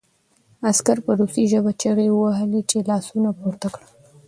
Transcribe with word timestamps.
عسکر 0.69 0.97
په 1.05 1.11
روسي 1.19 1.43
ژبه 1.51 1.71
چیغې 1.81 2.07
وهلې 2.11 2.61
چې 2.69 2.77
لاسونه 2.89 3.29
پورته 3.39 3.67
کړه 3.73 3.87